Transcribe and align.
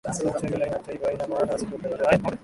sauti 0.13 0.27
yake 0.45 0.57
laini 0.57 0.73
hata 0.73 0.91
hivyo 0.91 1.07
haina 1.07 1.27
maana 1.27 1.53
asili 1.55 1.75
upendeleo 1.75 2.37